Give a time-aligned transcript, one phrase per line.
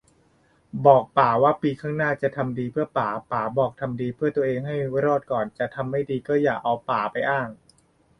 [0.85, 7.47] บอกป๊าว่า ปีข้างหน้า จะทำดีเพื่อป๊า ป๊าบอกทำดีเพื่อตัวเองให้รอดก่อน จะทำไม่ดีก็อย่าเอาป๊าไปอ้าง